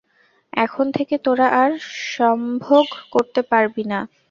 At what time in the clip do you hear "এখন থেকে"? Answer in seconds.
0.57-1.15